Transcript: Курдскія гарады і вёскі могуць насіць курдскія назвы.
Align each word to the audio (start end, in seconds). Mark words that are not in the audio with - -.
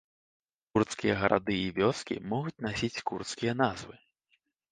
Курдскія 0.75 1.17
гарады 1.23 1.57
і 1.65 1.67
вёскі 1.77 2.15
могуць 2.33 2.63
насіць 2.67 3.03
курдскія 3.09 3.53
назвы. 3.63 3.95